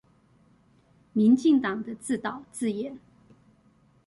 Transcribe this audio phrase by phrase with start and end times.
[1.13, 2.97] 民進黨的自導自演